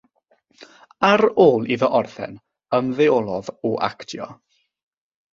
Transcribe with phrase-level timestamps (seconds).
[1.09, 2.33] Ar ôl iddo orffen
[2.77, 4.29] ymddeolodd o actio.